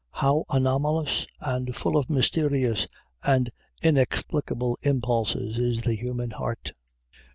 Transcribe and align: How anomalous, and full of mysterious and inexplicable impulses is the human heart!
How 0.13 0.45
anomalous, 0.49 1.27
and 1.41 1.75
full 1.75 1.95
of 1.95 2.09
mysterious 2.09 2.87
and 3.23 3.51
inexplicable 3.83 4.79
impulses 4.81 5.59
is 5.59 5.81
the 5.83 5.93
human 5.95 6.31
heart! 6.31 6.71